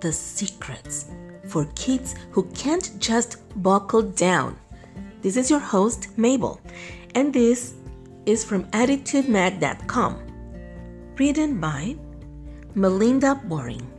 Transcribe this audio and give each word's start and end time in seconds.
the 0.00 0.12
secrets 0.12 1.06
for 1.48 1.64
kids 1.74 2.14
who 2.30 2.44
can't 2.54 2.98
just 2.98 3.38
buckle 3.62 4.02
down. 4.02 4.58
This 5.22 5.36
is 5.36 5.50
your 5.50 5.60
host, 5.60 6.08
Mabel, 6.16 6.60
and 7.14 7.32
this 7.32 7.74
is 8.26 8.44
from 8.44 8.64
ADDitudeMag.com. 8.70 10.22
Written 11.18 11.60
by 11.60 11.96
Melinda 12.74 13.40
Boring. 13.44 13.90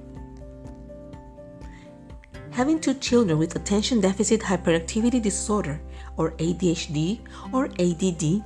Having 2.52 2.80
two 2.80 2.94
children 2.96 3.38
with 3.38 3.56
attention 3.56 4.02
deficit 4.02 4.42
hyperactivity 4.42 5.22
disorder, 5.22 5.80
or 6.18 6.32
ADHD 6.32 7.20
or 7.54 7.66
ADD, 7.80 8.44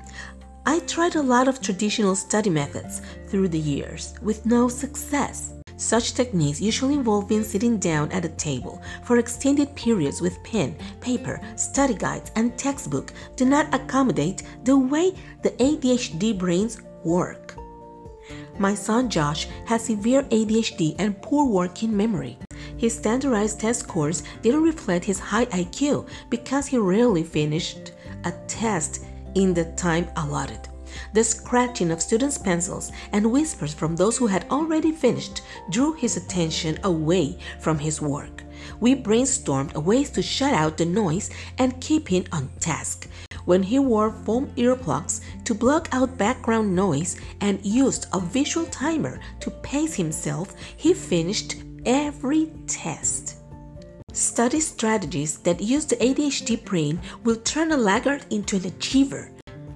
I 0.66 0.80
tried 0.82 1.16
a 1.16 1.22
lot 1.22 1.48
of 1.48 1.62
traditional 1.62 2.16
study 2.16 2.50
methods 2.50 3.02
through 3.28 3.48
the 3.50 3.60
years 3.60 4.14
with 4.22 4.46
no 4.46 4.68
success. 4.68 5.61
Such 5.82 6.14
techniques 6.14 6.62
usually 6.62 6.94
involve 6.94 7.28
being 7.28 7.44
sitting 7.44 7.80
down 7.80 8.12
at 8.12 8.24
a 8.24 8.30
table 8.30 8.80
for 9.04 9.18
extended 9.18 9.76
periods 9.76 10.22
with 10.22 10.42
pen, 10.44 10.76
paper, 11.00 11.42
study 11.56 11.96
guides, 11.96 12.32
and 12.36 12.56
textbook 12.56 13.12
do 13.36 13.46
not 13.46 13.74
accommodate 13.74 14.44
the 14.64 14.78
way 14.78 15.12
the 15.42 15.50
ADHD 15.50 16.38
brains 16.38 16.80
work. 17.04 17.56
My 18.60 18.76
son 18.76 19.10
Josh 19.10 19.48
has 19.66 19.84
severe 19.84 20.22
ADHD 20.26 20.96
and 21.00 21.20
poor 21.20 21.46
working 21.46 21.98
memory. 21.98 22.38
His 22.78 22.96
standardized 22.96 23.60
test 23.60 23.80
scores 23.80 24.22
didn't 24.44 24.62
reflect 24.62 25.04
his 25.04 25.18
high 25.18 25.48
IQ 25.48 26.08
because 26.30 26.68
he 26.68 26.78
rarely 26.78 27.24
finished 27.24 27.94
a 28.24 28.32
test 28.48 29.04
in 29.34 29.56
the 29.56 29.66
time 29.74 30.08
allotted. 30.16 30.71
The 31.14 31.24
scratching 31.24 31.92
of 31.92 32.02
students' 32.02 32.38
pencils 32.38 32.92
and 33.12 33.32
whispers 33.32 33.74
from 33.74 33.96
those 33.96 34.18
who 34.18 34.28
had 34.28 34.46
already 34.50 34.92
finished 34.92 35.42
drew 35.70 35.94
his 35.94 36.18
attention 36.18 36.80
away 36.84 37.38
from 37.60 37.80
his 37.80 38.02
work. 38.02 38.44
We 38.80 38.96
brainstormed 38.96 39.76
ways 39.76 40.10
to 40.12 40.22
shut 40.22 40.54
out 40.54 40.78
the 40.78 40.86
noise 40.86 41.30
and 41.58 41.82
keep 41.82 42.08
him 42.08 42.26
on 42.32 42.50
task. 42.60 43.08
When 43.46 43.64
he 43.64 43.80
wore 43.80 44.12
foam 44.12 44.52
earplugs 44.56 45.22
to 45.46 45.56
block 45.56 45.90
out 45.92 46.18
background 46.18 46.76
noise 46.76 47.18
and 47.42 47.64
used 47.66 48.06
a 48.14 48.20
visual 48.20 48.68
timer 48.68 49.20
to 49.40 49.50
pace 49.50 49.96
himself, 49.96 50.54
he 50.78 50.94
finished 50.94 51.56
every 51.86 52.52
test. 52.68 53.38
Study 54.14 54.60
strategies 54.60 55.38
that 55.40 55.62
use 55.62 55.86
the 55.86 55.96
ADHD 55.96 56.64
brain 56.64 57.00
will 57.24 57.38
turn 57.38 57.72
a 57.72 57.78
laggard 57.78 58.26
into 58.30 58.58
an 58.58 58.66
achiever. 58.66 59.32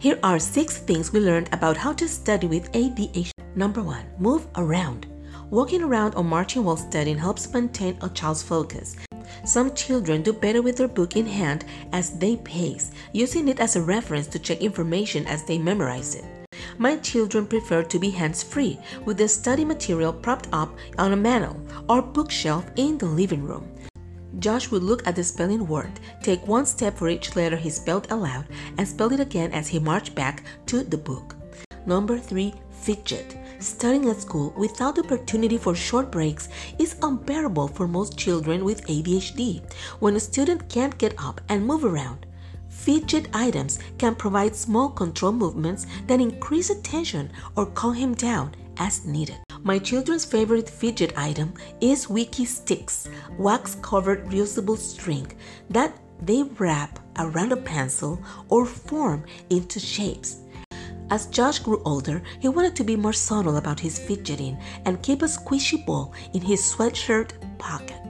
Here 0.06 0.20
are 0.22 0.38
six 0.38 0.78
things 0.78 1.12
we 1.12 1.20
learned 1.20 1.50
about 1.52 1.78
how 1.78 1.92
to 1.94 2.08
study 2.08 2.46
with 2.46 2.72
ADHD. 2.74 3.32
Number 3.56 3.82
one, 3.82 4.06
move 4.20 4.46
around. 4.56 5.08
Walking 5.50 5.82
around 5.82 6.14
or 6.14 6.24
marching 6.24 6.64
while 6.64 6.78
studying 6.78 7.18
helps 7.18 7.52
maintain 7.52 7.98
a 8.02 8.10
child's 8.10 8.44
focus. 8.44 8.98
Some 9.46 9.74
children 9.74 10.22
do 10.22 10.32
better 10.32 10.62
with 10.62 10.78
their 10.78 10.88
book 10.88 11.16
in 11.16 11.26
hand 11.26 11.66
as 11.92 12.20
they 12.20 12.36
pace, 12.36 12.92
using 13.14 13.48
it 13.48 13.60
as 13.60 13.76
a 13.76 13.82
reference 13.82 14.28
to 14.28 14.38
check 14.38 14.62
information 14.62 15.26
as 15.26 15.44
they 15.44 15.58
memorize 15.58 16.14
it. 16.14 16.26
My 16.78 16.98
children 16.98 17.48
prefer 17.48 17.82
to 17.82 17.98
be 17.98 18.12
hands 18.12 18.44
free 18.44 18.78
with 19.06 19.18
the 19.18 19.28
study 19.28 19.66
material 19.66 20.14
propped 20.14 20.50
up 20.54 20.70
on 21.00 21.14
a 21.14 21.18
mantel 21.18 21.60
or 21.90 22.04
bookshelf 22.04 22.64
in 22.76 23.00
the 23.00 23.08
living 23.08 23.44
room. 23.44 23.68
Josh 24.40 24.70
would 24.70 24.84
look 24.84 25.08
at 25.08 25.16
the 25.16 25.24
spelling 25.24 25.68
word, 25.68 26.00
take 26.22 26.46
one 26.48 26.66
step 26.66 26.98
for 26.98 27.10
each 27.10 27.36
letter 27.36 27.56
he 27.56 27.70
spelled 27.70 28.12
aloud, 28.12 28.46
and 28.78 28.88
spell 28.88 29.14
it 29.14 29.20
again 29.20 29.52
as 29.54 29.68
he 29.68 29.80
marched 29.80 30.16
back 30.16 30.44
to 30.66 30.84
the 30.84 30.98
book. 30.98 31.36
Number 31.86 32.18
three, 32.18 32.54
fidget. 32.72 33.38
Studying 33.60 34.10
at 34.10 34.20
school 34.20 34.54
without 34.58 35.00
opportunity 35.00 35.58
for 35.58 35.74
short 35.74 36.12
breaks 36.12 36.50
is 36.78 36.98
unbearable 37.02 37.70
for 37.70 37.88
most 37.88 38.18
children 38.18 38.66
with 38.66 38.86
ADHD. 38.88 39.62
When 40.00 40.16
a 40.16 40.20
student 40.20 40.68
can't 40.70 40.98
get 40.98 41.16
up 41.18 41.42
and 41.48 41.66
move 41.66 41.86
around, 41.86 42.26
fidget 42.70 43.28
items 43.34 43.80
can 43.98 44.16
provide 44.16 44.56
small 44.56 44.90
control 44.90 45.32
movements 45.32 45.88
that 46.08 46.20
increase 46.20 46.70
attention 46.70 47.32
or 47.56 47.66
calm 47.68 47.94
him 47.94 48.14
down 48.14 48.54
as 48.78 49.06
needed. 49.06 49.38
My 49.64 49.80
children's 49.80 50.26
favorite 50.26 50.70
fidget 50.70 51.18
item 51.18 51.54
is 51.82 52.08
Wikki 52.08 52.46
Stix, 52.46 53.10
wax 53.38 53.76
covered 53.82 54.26
reusable 54.26 54.78
string 54.78 55.32
that 55.70 55.98
they 56.22 56.44
wrap 56.44 57.00
around 57.20 57.52
a 57.52 57.58
pencil 57.58 58.22
or 58.50 58.66
form 58.66 59.24
into 59.50 59.80
shapes. 59.80 60.38
As 61.12 61.28
Josh 61.28 61.60
grew 61.60 61.82
older, 61.86 62.22
he 62.40 62.48
wanted 62.48 62.76
to 62.78 62.84
be 62.84 62.96
more 62.96 63.14
subtle 63.14 63.58
about 63.58 63.80
his 63.80 64.00
fidgeting 64.00 64.58
and 64.86 65.02
keep 65.04 65.22
a 65.22 65.26
squishy 65.26 65.86
ball 65.86 66.14
in 66.34 66.42
his 66.42 66.62
sweatshirt 66.62 67.32
pocket. 67.60 68.02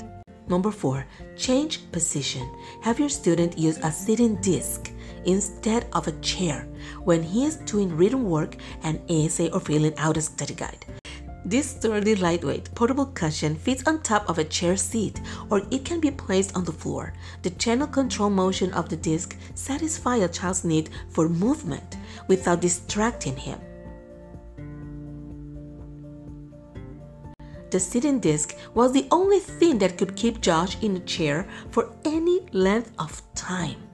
Number 0.48 0.72
four, 0.72 1.06
change 1.36 1.92
position. 1.92 2.48
Have 2.82 3.00
your 3.00 3.10
student 3.10 3.58
use 3.58 3.80
a 3.80 3.92
sitting 3.92 4.36
disc 4.42 4.92
instead 5.26 5.88
of 5.94 6.08
a 6.08 6.20
chair 6.22 6.68
when 7.04 7.24
he 7.24 7.46
is 7.46 7.58
doing 7.58 7.96
written 7.96 8.24
work, 8.24 8.56
an 8.84 9.02
essay, 9.10 9.50
or 9.50 9.60
filling 9.60 9.98
out 9.98 10.18
a 10.18 10.22
study 10.22 10.54
guide. 10.54 10.86
This 11.48 11.70
sturdy, 11.70 12.16
lightweight, 12.16 12.74
portable 12.74 13.06
cushion 13.06 13.56
fits 13.56 13.84
on 13.86 14.02
top 14.02 14.28
of 14.28 14.40
a 14.40 14.44
chair 14.44 14.76
seat 14.76 15.22
or 15.52 15.62
it 15.70 15.86
can 15.86 16.00
be 16.00 16.10
placed 16.10 16.56
on 16.58 16.64
the 16.64 16.72
floor. 16.72 17.14
The 17.44 17.52
channel 17.52 17.86
control 17.86 18.32
motion 18.32 18.74
of 18.74 18.90
the 18.90 18.98
disc 18.98 19.38
satisfies 19.54 20.24
a 20.24 20.28
child's 20.28 20.64
need 20.64 20.90
for 21.10 21.30
movement 21.30 21.98
without 22.28 22.62
distracting 22.62 23.38
him. 23.38 23.60
The 27.70 27.80
sitting 27.80 28.20
disc 28.20 28.56
was 28.74 28.92
the 28.92 29.08
only 29.12 29.40
thing 29.40 29.78
that 29.80 30.00
could 30.00 30.16
keep 30.16 30.42
Josh 30.42 30.82
in 30.82 30.96
a 30.96 31.00
chair 31.02 31.48
for 31.70 31.92
any 32.06 32.42
length 32.54 32.92
of 32.98 33.22
time. 33.36 33.85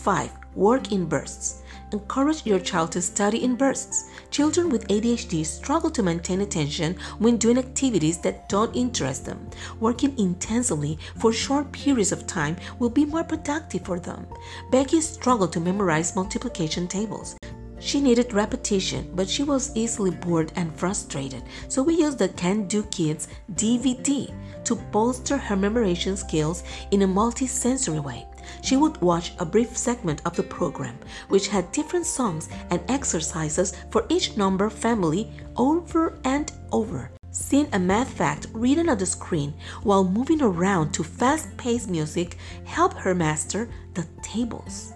5. 0.00 0.30
Work 0.54 0.92
in 0.92 1.04
bursts. 1.04 1.62
Encourage 1.92 2.46
your 2.46 2.58
child 2.58 2.90
to 2.92 3.02
study 3.02 3.44
in 3.44 3.54
bursts. 3.54 4.08
Children 4.30 4.70
with 4.70 4.88
ADHD 4.88 5.44
struggle 5.44 5.90
to 5.90 6.02
maintain 6.02 6.40
attention 6.40 6.96
when 7.18 7.36
doing 7.36 7.58
activities 7.58 8.16
that 8.18 8.48
don't 8.48 8.74
interest 8.74 9.26
them. 9.26 9.50
Working 9.78 10.18
intensively 10.18 10.98
for 11.18 11.34
short 11.34 11.70
periods 11.72 12.12
of 12.12 12.26
time 12.26 12.56
will 12.78 12.88
be 12.88 13.04
more 13.04 13.24
productive 13.24 13.84
for 13.84 14.00
them. 14.00 14.26
Becky 14.70 15.02
struggled 15.02 15.52
to 15.52 15.60
memorize 15.60 16.16
multiplication 16.16 16.88
tables. 16.88 17.36
She 17.78 18.00
needed 18.00 18.32
repetition, 18.32 19.10
but 19.14 19.28
she 19.28 19.42
was 19.42 19.74
easily 19.74 20.10
bored 20.10 20.52
and 20.56 20.74
frustrated, 20.74 21.42
so 21.68 21.82
we 21.82 21.94
used 21.94 22.18
the 22.18 22.28
Can 22.28 22.66
Do 22.66 22.84
Kids 22.84 23.28
DVD 23.54 24.32
to 24.64 24.76
bolster 24.76 25.36
her 25.36 25.56
memorization 25.56 26.16
skills 26.16 26.62
in 26.90 27.02
a 27.02 27.06
multi-sensory 27.06 28.00
way. 28.00 28.26
She 28.62 28.76
would 28.76 29.00
watch 29.00 29.32
a 29.38 29.44
brief 29.44 29.76
segment 29.76 30.22
of 30.24 30.36
the 30.36 30.42
program, 30.42 30.98
which 31.28 31.48
had 31.48 31.72
different 31.72 32.06
songs 32.06 32.48
and 32.70 32.80
exercises 32.88 33.74
for 33.90 34.06
each 34.08 34.36
number 34.36 34.70
family 34.70 35.30
over 35.56 36.18
and 36.24 36.52
over. 36.72 37.10
Seeing 37.32 37.68
a 37.72 37.78
math 37.78 38.12
fact 38.12 38.48
written 38.52 38.88
on 38.88 38.98
the 38.98 39.06
screen 39.06 39.54
while 39.82 40.04
moving 40.04 40.42
around 40.42 40.92
to 40.94 41.04
fast 41.04 41.56
paced 41.56 41.88
music 41.88 42.36
helped 42.64 42.98
her 42.98 43.14
master 43.14 43.68
the 43.94 44.04
tables. 44.22 44.92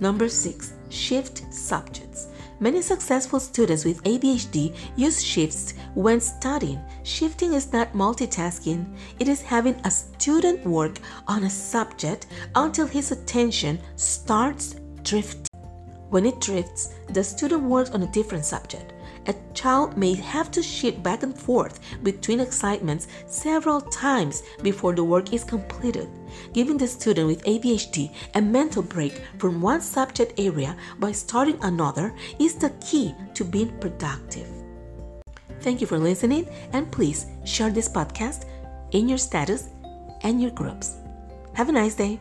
Number 0.00 0.28
6. 0.28 0.72
Shift 0.88 1.52
subjects. 1.54 2.26
Many 2.62 2.80
successful 2.80 3.40
students 3.40 3.84
with 3.84 4.04
ADHD 4.04 4.72
use 4.94 5.20
shifts 5.20 5.74
when 5.94 6.20
studying. 6.20 6.80
Shifting 7.02 7.54
is 7.54 7.72
not 7.72 7.92
multitasking, 7.92 8.86
it 9.18 9.26
is 9.26 9.42
having 9.42 9.74
a 9.82 9.90
student 9.90 10.64
work 10.64 11.00
on 11.26 11.42
a 11.42 11.50
subject 11.50 12.28
until 12.54 12.86
his 12.86 13.10
attention 13.10 13.80
starts 13.96 14.76
drifting. 15.02 15.48
When 16.10 16.24
it 16.24 16.40
drifts, 16.40 16.94
the 17.08 17.24
student 17.24 17.64
works 17.64 17.90
on 17.90 18.04
a 18.04 18.12
different 18.12 18.44
subject. 18.44 18.92
A 19.26 19.34
child 19.54 19.96
may 19.96 20.14
have 20.14 20.52
to 20.52 20.62
shift 20.62 21.02
back 21.02 21.24
and 21.24 21.36
forth 21.36 21.80
between 22.04 22.38
excitements 22.38 23.08
several 23.26 23.80
times 23.80 24.44
before 24.62 24.94
the 24.94 25.02
work 25.02 25.32
is 25.32 25.42
completed. 25.42 26.08
Giving 26.52 26.78
the 26.78 26.86
student 26.86 27.26
with 27.26 27.44
ADHD 27.44 28.12
a 28.34 28.40
mental 28.40 28.82
break 28.82 29.20
from 29.38 29.60
one 29.60 29.80
subject 29.80 30.38
area 30.38 30.76
by 30.98 31.12
starting 31.12 31.58
another 31.62 32.14
is 32.38 32.54
the 32.54 32.70
key 32.80 33.14
to 33.34 33.44
being 33.44 33.76
productive. 33.78 34.48
Thank 35.60 35.80
you 35.80 35.86
for 35.86 35.98
listening, 35.98 36.48
and 36.72 36.90
please 36.90 37.26
share 37.44 37.70
this 37.70 37.88
podcast 37.88 38.46
in 38.90 39.08
your 39.08 39.18
status 39.18 39.68
and 40.22 40.42
your 40.42 40.50
groups. 40.50 40.96
Have 41.54 41.68
a 41.68 41.72
nice 41.72 41.94
day. 41.94 42.20